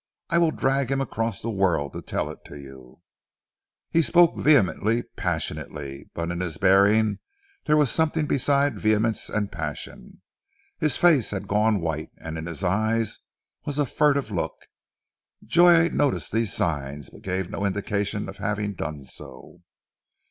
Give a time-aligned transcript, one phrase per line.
[0.31, 3.01] I will drag him across the world to tell it to you."
[3.91, 7.19] He spoke vehemently, passionately, but in his bearing
[7.65, 10.23] there was something besides vehemence and passion.
[10.79, 13.19] His face had gone white, and in his eyes
[13.65, 14.65] was a furtive look.
[15.45, 19.59] Joy noticed these signs, but gave no indication of having done so.